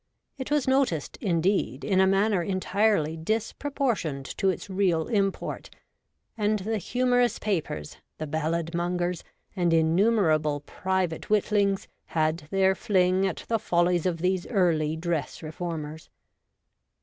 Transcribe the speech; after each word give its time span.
It 0.39 0.49
was 0.49 0.67
noticed, 0.67 1.15
indeed, 1.17 1.85
in 1.85 1.99
a 2.01 2.07
manner 2.07 2.41
entirely 2.41 3.15
disproportioned 3.15 4.25
to 4.39 4.49
its 4.49 4.67
real 4.67 5.05
import, 5.05 5.69
and 6.35 6.57
the 6.57 6.79
humorous 6.79 7.37
papers, 7.37 7.97
the 8.17 8.25
ballad 8.25 8.73
mongers, 8.73 9.23
and 9.55 9.71
innumer 9.71 10.33
able 10.33 10.61
private 10.61 11.29
witlings, 11.29 11.87
had 12.05 12.47
their 12.49 12.73
fling 12.73 13.27
at 13.27 13.45
the 13.47 13.59
follies 13.59 14.07
of 14.07 14.21
these 14.21 14.47
early 14.47 14.95
dress 14.95 15.43
reformers. 15.43 16.09